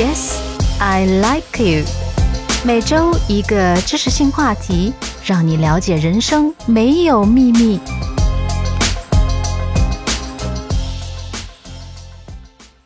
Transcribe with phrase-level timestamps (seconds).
[0.00, 0.38] Yes,
[0.78, 1.84] I like you。
[2.64, 7.78] 每周一个知识性话题，让你了解人生没有秘密。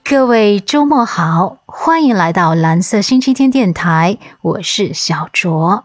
[0.02, 5.84] 各位周末好，欢迎来到蓝色星期天电台，我是小卓。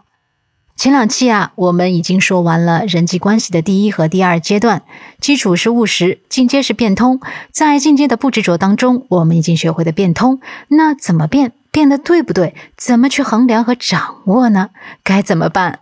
[0.80, 4.82] 前两期啊，我们已经说完了人际关系的第一和第二阶段，
[5.20, 7.20] 基础是务实，进阶是变通。
[7.50, 10.40] 在进阶的不执着当中，我们已经学会了变通。
[10.68, 11.52] 那怎么变？
[11.70, 12.54] 变得对不对？
[12.78, 14.70] 怎么去衡量和掌握呢？
[15.04, 15.80] 该怎么办？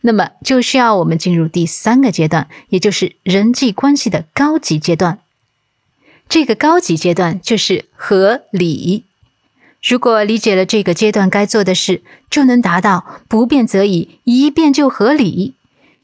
[0.00, 5.18] 那么就需要我们进入第三个阶段，也就是人际关系的高级阶段。
[6.30, 9.04] 这个高级阶段就是合理。
[9.82, 15.54] 如果理解了这个阶段该做的事，就能达到不变则已，一变就合理。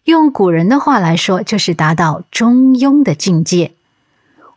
[0.05, 3.73] 用古人的话来说，就是达到中庸的境界。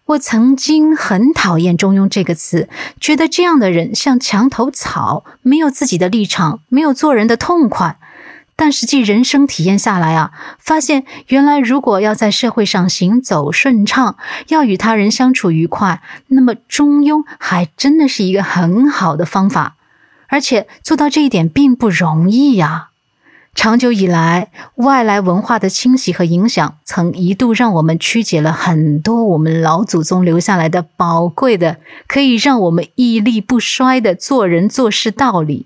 [0.05, 2.69] 我曾经很讨厌“中庸”这个词，
[2.99, 7.99] 觉得这样的人像墙头草，没有自己的立场，没有做人的痛快。
[8.61, 14.17] 但实际人生体验下来啊，发现原来如果要在社会上行走顺畅，
[14.49, 19.77] 要与他人相处愉快，那么中庸还真的是一个很好的方法。
[20.27, 22.89] 而且做到这一点并不容易呀。
[23.55, 35.65] 长久以来，外来文化的侵袭和影响，曾一度让我们曲解了很多我们老祖宗留下来的宝贵的，可以让我们屹立不衰的做人做事道理。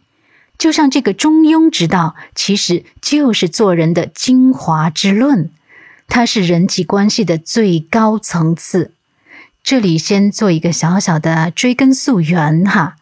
[0.64, 5.50] 就像这个中庸之道，其实就是做人的精华之论，
[6.08, 8.94] 它是人际关系的最高层次。
[9.62, 12.96] 这里先做一个小小的追根溯源哈，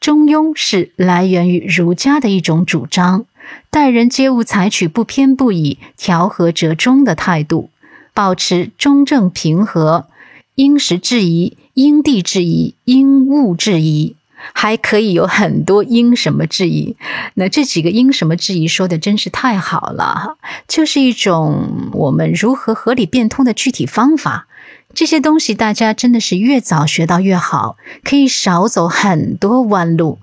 [0.00, 3.26] 中庸是来源于儒家的一种主张，
[3.68, 7.68] 待人接物采取不偏不倚、调和折中的态度，
[8.14, 10.06] 保持中正平和，
[10.54, 14.16] 因时制宜、因地制宜、因物制宜。
[14.52, 16.96] 还可以有很多因什么质疑，
[17.34, 20.36] 那这几个因什么质疑说的真是太好了，
[20.66, 24.46] 就是一种我们如何合理变通的具体方法。
[24.94, 30.18] 这些东西大家真的是越早学到越好，可以少走很多弯路。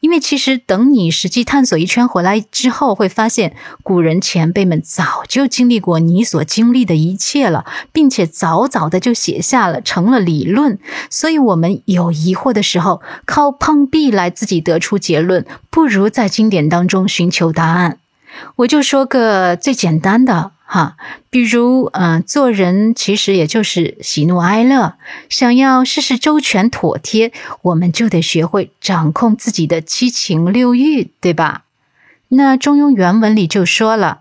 [0.00, 10.78] 因为其实等你实际探索一圈回来之后，会发现古人前辈们早就经历过你所经历的一切了，并且早早的就写下了，成了理论。
[11.10, 17.98] 所以，我们有疑惑的时候，靠碰壁来自己得出结论，不如在经典当中寻求答案。
[18.56, 20.52] 我就说个最简单的。
[20.70, 20.98] 哈，
[21.30, 24.96] 比如，嗯，做人其实也就是喜怒哀乐。
[25.30, 31.62] 想要事事周全妥帖，我们就得学会掌控自己的七情六欲，对吧？
[32.28, 34.20] 那《中庸》原文里就说了：“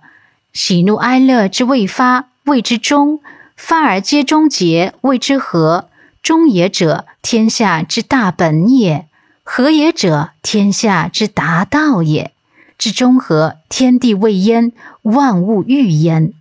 [0.54, 3.20] 喜怒哀乐之未发，谓之中；
[3.58, 5.90] 发而皆中节，谓之和。
[6.24, 9.08] 中也者，天下之大本也；
[9.44, 12.32] 和也者，天下之达道也。
[12.78, 14.72] 至中和，天地未焉，
[15.02, 16.32] 万物欲焉。”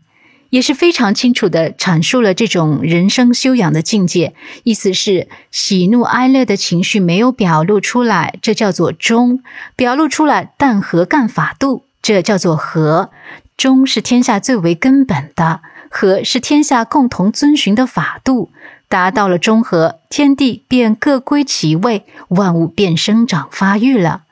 [0.50, 4.34] 也是非常清楚的阐述了这种人生修养的境界，
[4.64, 9.38] 意思是喜怒哀乐的情绪没有表露出来，这叫做中；
[9.74, 13.10] 表露出来但和干法度，这叫做和。
[13.56, 18.50] 中是天下最为根本的，和是天下共同遵循的法度。
[18.88, 24.22] 达到了中和，天地便各归其位，万物便生长发育了。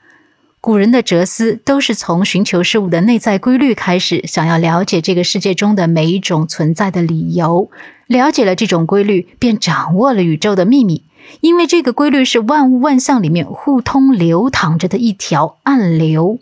[0.65, 7.69] 古人的哲思都是从寻求事物的内在规律开始，想要了解这个世界中的每一种存在的理由。
[8.07, 11.03] 了解了这种规律，便掌握了宇宙的秘密。
[11.43, 16.39] 因为这个规律是万物万象里面互通流淌着的一条暗流。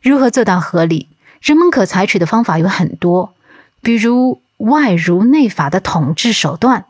[0.00, 1.08] 如何做到合理？
[1.40, 3.34] 人们可采取的方法有很多，
[3.82, 6.84] 比如外儒内法的统治手段，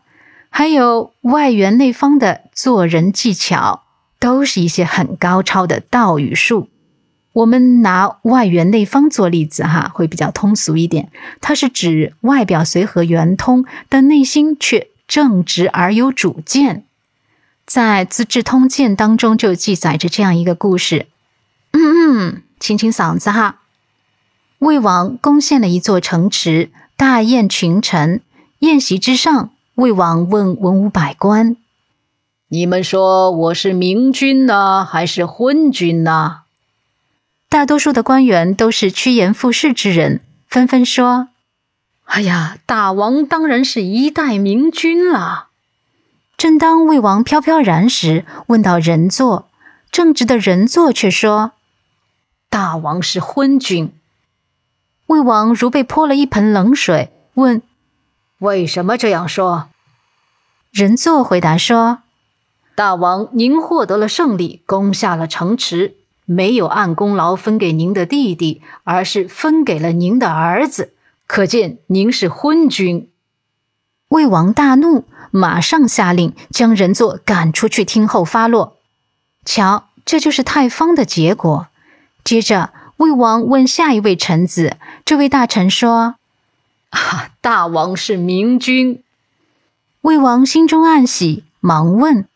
[0.51, 3.82] 还有外圆内方的做人技巧。
[4.23, 6.69] 都是一些很高超的道与术。
[7.33, 11.11] 我们拿外圆内方做例子，哈，会比较通俗一点。
[11.41, 16.85] 它是指外表随和圆通，但内心却正直而有主见。
[17.67, 21.07] 在《资治通鉴》当中就记载着这样一个故事。
[21.73, 23.63] 嗯嗯，清清嗓子哈。
[24.59, 28.21] 魏王攻陷了一座城池，大宴群臣。
[28.61, 31.57] 宴席之上，魏王问文武百官。
[32.55, 36.43] 你们说我是明君呢，还是昏君呢？
[37.49, 41.29] 大多数的官员都是趋炎附势之人，纷纷说
[42.05, 45.47] ：“哎呀，大王当然是一代明君了。”
[46.37, 49.49] 正当魏王飘飘然时，问到仁座，
[49.91, 51.53] 正直的仁座却说
[52.51, 53.95] ：“大王是昏君。”
[55.09, 57.63] 魏王如被泼了一盆冷水，问
[58.41, 59.71] ：“为什么这样说？”
[60.71, 62.02] 仁座回答说。
[62.75, 70.95] 大王，您获得了胜利，攻下了城池，没有按功劳分给您的弟弟，而是分给了您的儿子，
[71.27, 73.11] 可见您是昏君。
[74.09, 78.79] 魏王大怒，马上下令将人座赶出去听候发落。
[79.45, 81.67] 瞧，这就是太方的结果。
[82.25, 86.17] 接着，魏王问下一位臣子，这位大臣说
[86.91, 89.03] ：“啊，大王是明君。”
[90.03, 92.27] 魏王心中暗喜，忙问。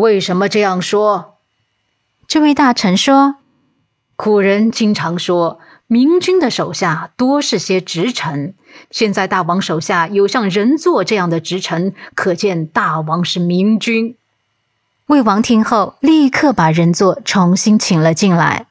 [0.00, 1.36] 为什么这样说？
[2.26, 3.36] 这位大臣说
[4.16, 8.54] ：“古人经常说，明君的手下多是些直臣。
[8.90, 14.16] 现在大王手下有像仁作这样的直臣，可见大王是明君。”
[15.08, 18.68] 魏王听后，立刻把人作重新请了进来。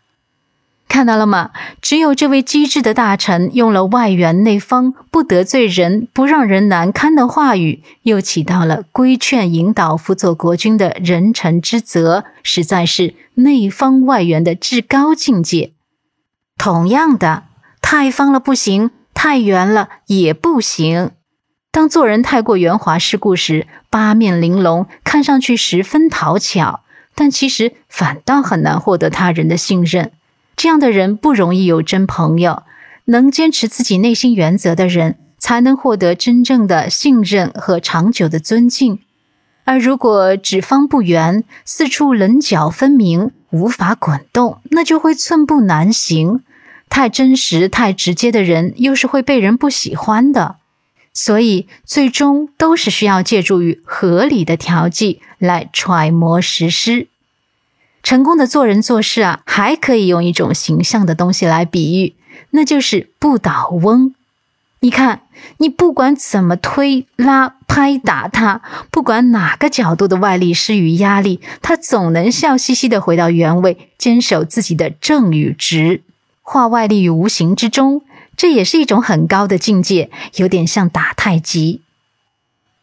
[0.90, 1.52] 看到了吗？
[1.82, 15.72] 只有这位机智的大臣用了外圆内方、不得罪人、不让人难堪的话语，又起到了规劝、引导辅佐国君的人臣之责，实在是内方外圆的至高境界。
[16.58, 17.44] 同样的，
[17.82, 21.12] 太方了不行，太圆了也不行。
[21.72, 26.82] 当做人太过圆滑世故时，八面玲珑，看上去十分讨巧，
[27.14, 30.12] 但其实反倒很难获得他人的信任。
[30.60, 32.64] 这样的人不容易有真朋友，
[33.06, 39.00] 能坚持自己内心原则的人，才能获得真正的信任和长久的尊敬。
[39.64, 46.44] 而如果只方不圆，四处棱角分明，无法滚动，那就会寸步难行。
[46.90, 50.58] 太真实、太直接的人，又是会被人不喜欢的。
[51.14, 57.08] 所以，最终都是需要借助于合理的调剂来揣摩实施。
[58.10, 62.16] 成功的做人做事啊，还可以用一种形象的东西来比喻，
[62.50, 64.16] 那就是不倒翁。
[64.80, 65.22] 你看，
[65.58, 76.02] 你不管怎么推拉、拍打他，不管哪个角度的外力施与压力，他总能笑嘻嘻的回到原位，坚守自己的正与直，
[76.42, 78.02] 化外力于无形之中。
[78.36, 81.82] 这也是一种很高的境界，有点像打太极。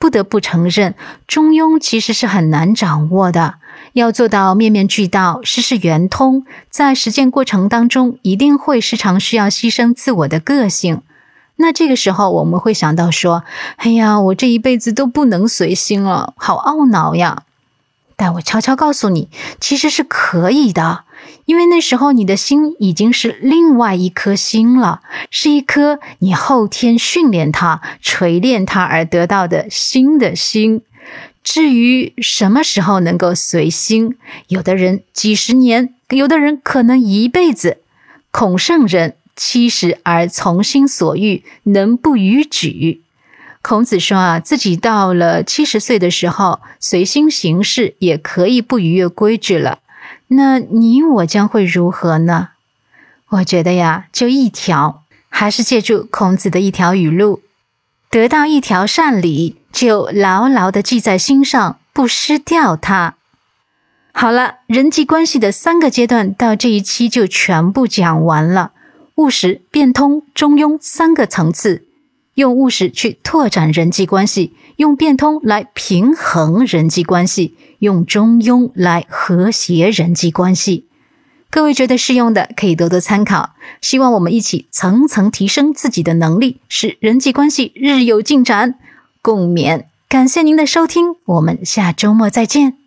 [0.07, 0.95] 不得不承认，
[1.27, 3.57] 中庸其实是很难掌握的。
[3.95, 11.03] 要做到面面俱到、事事圆通，在实践过程当中，一定会时常需要牺牲自我的个性。
[11.57, 13.43] 那这个时候，我们会想到说
[13.79, 17.43] ：“哎呀，我这一辈子都不能随心了，好懊恼呀！”
[18.15, 19.29] 但我悄悄告诉你，
[19.61, 21.03] 其实是可以的，
[21.45, 25.01] 因为那时候你的心已经是另外一颗心了，
[25.31, 30.83] 是一颗你后天训练它、锤炼它而得到的新的心。
[31.45, 34.17] 至于什么时候能够随心，
[34.49, 37.79] 有的人几十年，有的人可能一辈子。
[38.33, 43.01] 孔圣人七十而从心所欲，能不逾矩。
[43.63, 49.79] 孔子说啊，自己到了七十岁的时候，随心行事也可以不逾越规矩了。
[50.29, 52.49] 那你我将会如何呢？
[53.31, 57.43] 我觉得呀，就一条，还是借助孔子的一条语录。
[58.11, 63.17] 得到一条善理，就牢牢的记在心上，不失掉它。
[64.13, 68.73] 好了，人际关系的三个阶段到这一期就全部讲完了。
[69.17, 71.87] 务实、变通、中庸三个层次，
[72.35, 80.87] 用务实去拓展人际关系，用变通来平衡人际关系，用中庸来和谐人际关系。
[81.51, 83.55] 各位觉得适用的，可以多多参考。
[83.81, 88.75] 希望我们一起层层提升自己的能力，使人际关系日有进展。
[89.23, 92.86] 共勉，感谢您的收听，我们下周末再见。